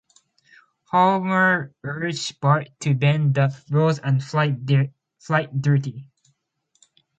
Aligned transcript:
Homer 0.85 1.75
urges 1.83 2.31
Bart 2.31 2.69
to 2.79 2.95
bend 2.95 3.35
the 3.35 3.55
rules 3.69 3.99
and 3.99 4.23
fight 4.23 4.65
dirty. 5.61 6.05